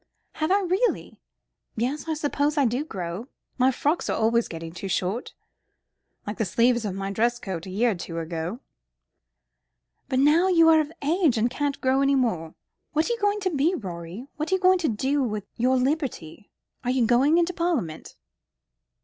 [0.31, 1.21] "Have I really?
[1.75, 3.27] Yes, I suppose I do grow.
[3.59, 5.35] My frocks are always getting too short."
[6.25, 8.61] "Like the sleeves of my dress coats a year or two ago."
[10.09, 12.55] "But now you are of age, and can't grow any more.
[12.93, 14.27] What are you going to be, Rorie?
[14.37, 16.49] What are you going to do with your liberty?
[16.83, 18.15] Are you going into Parliament?"